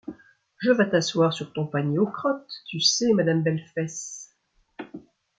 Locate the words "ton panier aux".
1.53-2.07